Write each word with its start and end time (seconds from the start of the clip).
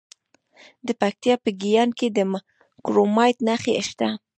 د 0.87 0.89
پکتیکا 1.01 1.41
په 1.43 1.49
ګیان 1.61 1.89
کې 1.99 2.07
د 2.15 2.17
کرومایټ 2.85 3.37
نښې 3.47 3.73
شته. 3.89 4.07